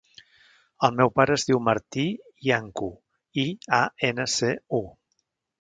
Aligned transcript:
El 0.87 0.95
meu 1.01 1.11
pare 1.17 1.35
es 1.39 1.45
diu 1.49 1.59
Martí 1.67 2.05
Iancu: 2.49 2.89
i, 3.45 3.47
a, 3.81 3.85
ena, 4.11 4.29
ce, 4.39 4.55
u. 4.83 4.85